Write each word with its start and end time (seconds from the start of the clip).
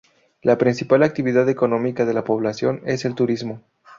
La 0.41 0.57
principal 0.57 1.03
actividad 1.03 1.47
económica 1.47 2.05
de 2.05 2.13
la 2.15 2.23
población 2.23 2.81
es 2.85 3.05
el 3.05 3.13
turismo. 3.13 3.61